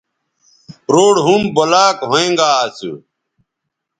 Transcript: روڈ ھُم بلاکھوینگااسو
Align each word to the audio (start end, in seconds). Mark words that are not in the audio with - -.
روڈ 0.93 1.15
ھُم 1.25 1.41
بلاکھوینگااسو 1.55 2.91